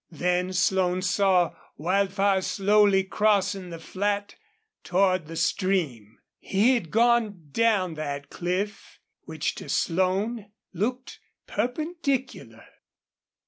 Then 0.09 0.51
Slone 0.51 1.03
saw 1.03 1.53
Wildfire 1.77 2.41
slowly 2.41 3.03
crossing 3.03 3.69
the 3.69 3.77
flat 3.77 4.33
toward 4.83 5.27
the 5.27 5.35
stream. 5.35 6.17
He 6.39 6.73
had 6.73 6.89
gone 6.89 7.49
down 7.51 7.93
that 7.93 8.31
cliff, 8.31 8.99
which 9.25 9.53
to 9.53 9.69
Slone 9.69 10.47
looked 10.73 11.19
perpendicular. 11.45 12.65